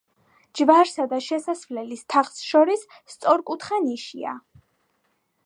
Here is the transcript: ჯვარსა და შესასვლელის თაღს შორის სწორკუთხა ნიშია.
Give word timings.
ჯვარსა 0.59 1.03
და 1.11 1.19
შესასვლელის 1.25 2.01
თაღს 2.15 2.41
შორის 2.47 2.87
სწორკუთხა 3.15 3.81
ნიშია. 3.87 4.35